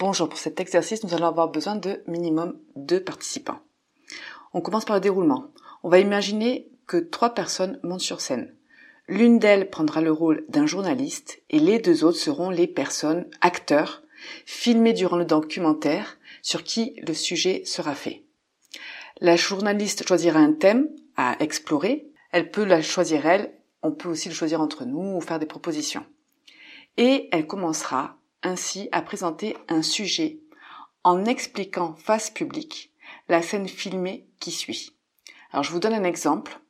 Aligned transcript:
Bonjour, 0.00 0.30
pour 0.30 0.38
cet 0.38 0.60
exercice, 0.60 1.04
nous 1.04 1.12
allons 1.12 1.26
avoir 1.26 1.50
besoin 1.50 1.76
de 1.76 2.02
minimum 2.06 2.58
deux 2.74 3.04
participants. 3.04 3.58
On 4.54 4.62
commence 4.62 4.86
par 4.86 4.96
le 4.96 5.02
déroulement. 5.02 5.48
On 5.82 5.90
va 5.90 5.98
imaginer 5.98 6.70
que 6.86 6.96
trois 6.96 7.34
personnes 7.34 7.78
montent 7.82 8.00
sur 8.00 8.22
scène. 8.22 8.54
L'une 9.08 9.38
d'elles 9.38 9.68
prendra 9.68 10.00
le 10.00 10.10
rôle 10.10 10.46
d'un 10.48 10.64
journaliste 10.64 11.42
et 11.50 11.58
les 11.58 11.78
deux 11.80 12.02
autres 12.02 12.16
seront 12.16 12.48
les 12.48 12.66
personnes, 12.66 13.26
acteurs, 13.42 14.02
filmés 14.46 14.94
durant 14.94 15.18
le 15.18 15.26
documentaire 15.26 16.16
sur 16.40 16.64
qui 16.64 16.98
le 17.06 17.12
sujet 17.12 17.66
sera 17.66 17.94
fait. 17.94 18.24
La 19.20 19.36
journaliste 19.36 20.08
choisira 20.08 20.40
un 20.40 20.54
thème 20.54 20.88
à 21.18 21.36
explorer. 21.40 22.08
Elle 22.32 22.50
peut 22.50 22.64
la 22.64 22.80
choisir 22.80 23.26
elle, 23.26 23.52
on 23.82 23.92
peut 23.92 24.08
aussi 24.08 24.30
le 24.30 24.34
choisir 24.34 24.62
entre 24.62 24.86
nous 24.86 25.16
ou 25.18 25.20
faire 25.20 25.38
des 25.38 25.44
propositions. 25.44 26.06
Et 26.96 27.28
elle 27.32 27.46
commencera 27.46 28.16
ainsi 28.42 28.88
à 28.92 29.02
présenter 29.02 29.56
un 29.68 29.82
sujet 29.82 30.40
en 31.04 31.24
expliquant 31.24 31.94
face 31.94 32.30
publique 32.30 32.92
la 33.28 33.42
scène 33.42 33.68
filmée 33.68 34.28
qui 34.40 34.50
suit. 34.50 34.96
Alors 35.52 35.64
je 35.64 35.72
vous 35.72 35.80
donne 35.80 35.94
un 35.94 36.04
exemple. 36.04 36.60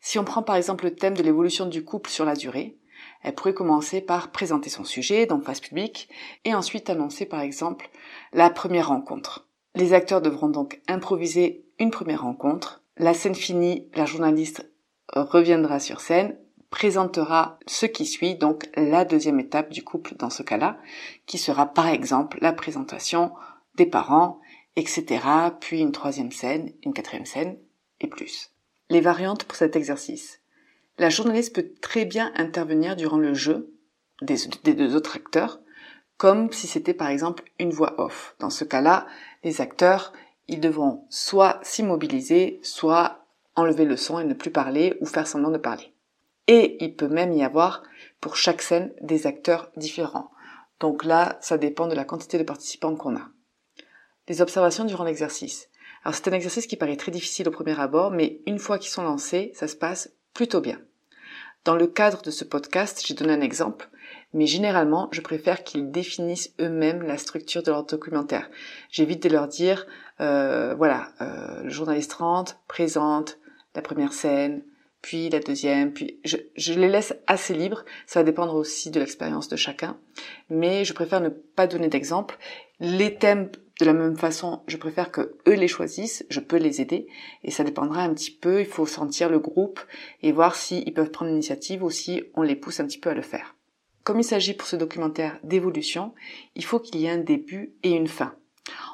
Si 0.00 0.18
on 0.18 0.24
prend 0.24 0.42
par 0.42 0.56
exemple 0.56 0.84
le 0.84 0.94
thème 0.94 1.16
de 1.16 1.22
l'évolution 1.22 1.66
du 1.66 1.84
couple 1.84 2.10
sur 2.10 2.24
la 2.24 2.34
durée, 2.34 2.78
elle 3.22 3.34
pourrait 3.34 3.54
commencer 3.54 4.00
par 4.00 4.30
présenter 4.30 4.70
son 4.70 4.84
sujet, 4.84 5.26
dans 5.26 5.40
face 5.40 5.60
publique, 5.60 6.08
et 6.44 6.54
ensuite 6.54 6.90
annoncer 6.90 7.26
par 7.26 7.40
exemple 7.40 7.90
la 8.32 8.50
première 8.50 8.88
rencontre. 8.88 9.48
Les 9.74 9.92
acteurs 9.92 10.22
devront 10.22 10.48
donc 10.48 10.80
improviser 10.88 11.66
une 11.78 11.90
première 11.90 12.22
rencontre. 12.22 12.82
La 12.96 13.14
scène 13.14 13.34
finie, 13.34 13.88
la 13.94 14.06
journaliste 14.06 14.70
reviendra 15.12 15.80
sur 15.80 16.00
scène, 16.00 16.38
présentera 16.70 17.58
ce 17.66 17.86
qui 17.86 18.06
suit, 18.06 18.34
donc 18.34 18.68
la 18.76 19.04
deuxième 19.04 19.40
étape 19.40 19.70
du 19.70 19.82
couple 19.82 20.14
dans 20.16 20.30
ce 20.30 20.42
cas-là, 20.42 20.78
qui 21.26 21.38
sera 21.38 21.66
par 21.66 21.88
exemple 21.88 22.38
la 22.40 22.52
présentation 22.52 23.32
des 23.76 23.86
parents, 23.86 24.40
etc., 24.76 25.20
puis 25.60 25.80
une 25.80 25.92
troisième 25.92 26.32
scène, 26.32 26.72
une 26.82 26.92
quatrième 26.92 27.26
scène, 27.26 27.56
et 28.00 28.08
plus 28.08 28.50
les 28.88 29.00
variantes 29.00 29.44
pour 29.44 29.56
cet 29.56 29.76
exercice. 29.76 30.40
La 30.98 31.10
journaliste 31.10 31.54
peut 31.54 31.72
très 31.80 32.04
bien 32.04 32.32
intervenir 32.36 32.96
durant 32.96 33.18
le 33.18 33.34
jeu 33.34 33.72
des, 34.22 34.36
deux 34.74 34.96
autres 34.96 35.16
acteurs, 35.16 35.60
comme 36.16 36.50
si 36.52 36.66
c'était 36.66 36.94
par 36.94 37.08
exemple 37.08 37.44
une 37.58 37.70
voix 37.70 38.00
off. 38.00 38.34
Dans 38.38 38.50
ce 38.50 38.64
cas-là, 38.64 39.06
les 39.44 39.60
acteurs, 39.60 40.12
ils 40.48 40.60
devront 40.60 41.04
soit 41.10 41.60
s'immobiliser, 41.62 42.60
soit 42.62 43.26
enlever 43.56 43.84
le 43.84 43.96
son 43.96 44.18
et 44.20 44.24
ne 44.24 44.34
plus 44.34 44.50
parler 44.50 44.96
ou 45.00 45.06
faire 45.06 45.26
semblant 45.26 45.50
de 45.50 45.58
parler. 45.58 45.92
Et 46.48 46.82
il 46.84 46.94
peut 46.94 47.08
même 47.08 47.32
y 47.32 47.44
avoir 47.44 47.82
pour 48.20 48.36
chaque 48.36 48.62
scène 48.62 48.92
des 49.00 49.26
acteurs 49.26 49.70
différents. 49.76 50.30
Donc 50.80 51.04
là, 51.04 51.38
ça 51.40 51.58
dépend 51.58 51.88
de 51.88 51.94
la 51.94 52.04
quantité 52.04 52.38
de 52.38 52.44
participants 52.44 52.94
qu'on 52.96 53.16
a. 53.16 53.28
Les 54.28 54.40
observations 54.40 54.84
durant 54.84 55.04
l'exercice. 55.04 55.68
Alors 56.04 56.14
c'est 56.14 56.28
un 56.28 56.32
exercice 56.32 56.66
qui 56.66 56.76
paraît 56.76 56.96
très 56.96 57.12
difficile 57.12 57.48
au 57.48 57.52
premier 57.52 57.78
abord, 57.80 58.10
mais 58.10 58.40
une 58.46 58.58
fois 58.58 58.78
qu'ils 58.78 58.90
sont 58.90 59.02
lancés, 59.02 59.52
ça 59.54 59.68
se 59.68 59.76
passe 59.76 60.12
plutôt 60.34 60.60
bien. 60.60 60.80
Dans 61.64 61.74
le 61.74 61.88
cadre 61.88 62.22
de 62.22 62.30
ce 62.30 62.44
podcast, 62.44 63.02
j'ai 63.04 63.14
donné 63.14 63.32
un 63.32 63.40
exemple, 63.40 63.88
mais 64.32 64.46
généralement, 64.46 65.08
je 65.10 65.20
préfère 65.20 65.64
qu'ils 65.64 65.90
définissent 65.90 66.54
eux-mêmes 66.60 67.02
la 67.02 67.18
structure 67.18 67.62
de 67.64 67.72
leur 67.72 67.84
documentaire. 67.84 68.48
J'évite 68.90 69.22
de 69.22 69.30
leur 69.30 69.48
dire, 69.48 69.86
euh, 70.20 70.74
voilà, 70.76 71.08
euh, 71.20 71.62
le 71.64 71.70
journaliste 71.70 72.12
rentre, 72.12 72.56
présente 72.68 73.38
la 73.74 73.82
première 73.82 74.12
scène, 74.12 74.62
puis 75.02 75.28
la 75.30 75.40
deuxième, 75.40 75.92
puis 75.92 76.18
je, 76.24 76.36
je, 76.56 76.72
les 76.72 76.88
laisse 76.88 77.14
assez 77.26 77.54
libres. 77.54 77.84
Ça 78.06 78.20
va 78.20 78.24
dépendre 78.24 78.54
aussi 78.54 78.90
de 78.90 78.98
l'expérience 78.98 79.48
de 79.48 79.56
chacun, 79.56 79.98
mais 80.50 80.84
je 80.84 80.92
préfère 80.92 81.20
ne 81.20 81.28
pas 81.28 81.66
donner 81.66 81.88
d'exemple. 81.88 82.38
Les 82.80 83.14
thèmes 83.14 83.50
de 83.80 83.84
la 83.84 83.92
même 83.92 84.16
façon, 84.16 84.62
je 84.66 84.76
préfère 84.76 85.10
que 85.10 85.36
eux 85.46 85.54
les 85.54 85.68
choisissent, 85.68 86.24
je 86.30 86.40
peux 86.40 86.56
les 86.56 86.80
aider, 86.80 87.06
et 87.44 87.50
ça 87.50 87.62
dépendra 87.62 88.02
un 88.02 88.14
petit 88.14 88.30
peu, 88.30 88.60
il 88.60 88.66
faut 88.66 88.86
sentir 88.86 89.28
le 89.28 89.38
groupe 89.38 89.80
et 90.22 90.32
voir 90.32 90.56
s'ils 90.56 90.94
peuvent 90.94 91.10
prendre 91.10 91.30
l'initiative 91.30 91.82
ou 91.82 91.90
si 91.90 92.24
on 92.34 92.42
les 92.42 92.56
pousse 92.56 92.80
un 92.80 92.86
petit 92.86 92.98
peu 92.98 93.10
à 93.10 93.14
le 93.14 93.22
faire. 93.22 93.54
Comme 94.02 94.20
il 94.20 94.24
s'agit 94.24 94.54
pour 94.54 94.68
ce 94.68 94.76
documentaire 94.76 95.38
d'évolution, 95.42 96.14
il 96.54 96.64
faut 96.64 96.78
qu'il 96.78 97.00
y 97.00 97.06
ait 97.06 97.10
un 97.10 97.18
début 97.18 97.74
et 97.82 97.90
une 97.90 98.06
fin. 98.06 98.34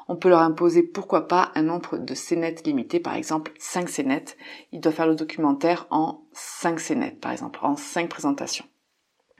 On 0.07 0.15
peut 0.15 0.29
leur 0.29 0.41
imposer 0.41 0.83
pourquoi 0.83 1.27
pas 1.27 1.51
un 1.55 1.63
nombre 1.63 1.97
de 1.97 2.13
scénettes 2.13 2.65
limité, 2.65 2.99
par 2.99 3.15
exemple 3.15 3.53
5 3.57 3.89
scénettes. 3.89 4.37
Ils 4.71 4.81
doivent 4.81 4.95
faire 4.95 5.07
le 5.07 5.15
documentaire 5.15 5.87
en 5.89 6.25
5 6.33 6.79
scénettes, 6.79 7.19
par 7.19 7.31
exemple, 7.31 7.59
en 7.63 7.75
5 7.75 8.09
présentations. 8.09 8.65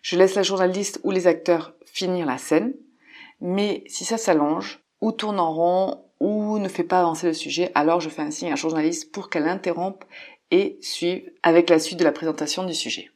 Je 0.01 0.17
laisse 0.17 0.35
la 0.35 0.43
journaliste 0.43 0.99
ou 1.03 1.11
les 1.11 1.27
acteurs 1.27 1.73
finir 1.85 2.25
la 2.25 2.37
scène, 2.37 2.73
mais 3.39 3.83
si 3.87 4.05
ça 4.05 4.17
s'allonge, 4.17 4.83
ou 5.01 5.11
tourne 5.11 5.39
en 5.39 5.53
rond 5.53 6.05
ou 6.19 6.57
ne 6.59 6.69
fait 6.69 6.83
pas 6.83 7.01
avancer 7.01 7.27
le 7.27 7.33
sujet, 7.33 7.71
alors 7.75 7.99
je 7.99 8.07
fais 8.07 8.21
un 8.21 8.31
signe 8.31 8.49
à 8.49 8.53
un 8.53 8.55
journaliste 8.55 9.11
pour 9.11 9.29
qu'elle 9.29 9.49
interrompe 9.49 10.05
et 10.49 10.77
suive 10.81 11.29
avec 11.43 11.69
la 11.69 11.79
suite 11.79 11.99
de 11.99 12.05
la 12.05 12.13
présentation 12.13 12.63
du 12.63 12.73
sujet. 12.73 13.09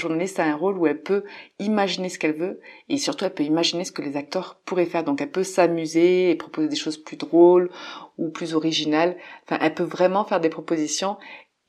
Journaliste 0.00 0.40
a 0.40 0.44
un 0.44 0.56
rôle 0.56 0.78
où 0.78 0.86
elle 0.86 1.02
peut 1.02 1.24
imaginer 1.58 2.08
ce 2.08 2.18
qu'elle 2.18 2.36
veut 2.36 2.60
et 2.88 2.96
surtout 2.96 3.24
elle 3.24 3.34
peut 3.34 3.44
imaginer 3.44 3.84
ce 3.84 3.92
que 3.92 4.02
les 4.02 4.16
acteurs 4.16 4.60
pourraient 4.64 4.86
faire. 4.86 5.04
Donc 5.04 5.20
elle 5.20 5.30
peut 5.30 5.44
s'amuser 5.44 6.30
et 6.30 6.34
proposer 6.34 6.68
des 6.68 6.76
choses 6.76 6.96
plus 6.96 7.16
drôles 7.16 7.70
ou 8.18 8.30
plus 8.30 8.54
originales. 8.54 9.16
Enfin, 9.44 9.58
elle 9.60 9.74
peut 9.74 9.84
vraiment 9.84 10.24
faire 10.24 10.40
des 10.40 10.48
propositions 10.48 11.16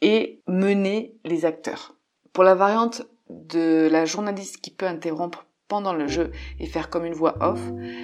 et 0.01 0.41
mener 0.47 1.13
les 1.25 1.45
acteurs. 1.45 1.95
Pour 2.33 2.43
la 2.43 2.55
variante 2.55 3.03
de 3.29 3.87
la 3.91 4.05
journaliste 4.05 4.61
qui 4.61 4.71
peut 4.71 4.87
interrompre 4.87 5.45
pendant 5.67 5.93
le 5.93 6.07
jeu 6.07 6.31
et 6.59 6.65
faire 6.65 6.89
comme 6.89 7.05
une 7.05 7.13
voix 7.13 7.35
off, 7.39 7.61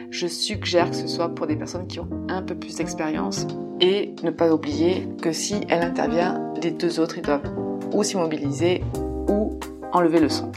je 0.09 0.27
suggère 0.27 0.89
que 0.89 0.95
ce 0.95 1.07
soit 1.07 1.35
pour 1.35 1.47
des 1.47 1.57
personnes 1.57 1.87
qui 1.87 1.99
ont 1.99 2.09
un 2.29 2.41
peu 2.41 2.55
plus 2.55 2.75
d'expérience. 2.75 3.45
Et 3.81 4.15
ne 4.23 4.31
pas 4.31 4.53
oublier 4.53 5.07
que 5.21 5.33
si 5.33 5.55
elle 5.67 5.83
intervient, 5.83 6.53
les 6.61 6.71
deux 6.71 6.99
autres 6.99 7.17
ils 7.17 7.23
doivent 7.23 7.53
ou 7.93 8.03
s'immobiliser 8.03 8.83
ou 9.27 9.56
enlever 9.93 10.19
le 10.19 10.29
son. 10.29 10.51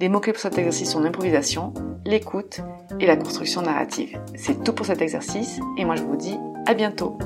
Les 0.00 0.08
mots-clés 0.08 0.32
pour 0.32 0.42
cet 0.42 0.58
exercice 0.58 0.90
sont 0.90 1.00
l'improvisation, 1.00 1.72
l'écoute 2.04 2.60
et 2.98 3.06
la 3.06 3.16
construction 3.16 3.62
narrative. 3.62 4.18
C'est 4.34 4.64
tout 4.64 4.72
pour 4.72 4.86
cet 4.86 5.00
exercice 5.00 5.60
et 5.78 5.84
moi 5.84 5.96
je 5.96 6.02
vous 6.02 6.16
dis 6.16 6.38
à 6.66 6.74
bientôt 6.74 7.16